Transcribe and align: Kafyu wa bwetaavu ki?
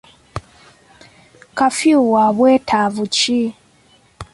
Kafyu 1.57 1.99
wa 2.13 2.25
bwetaavu 2.37 3.03
ki? 3.15 3.39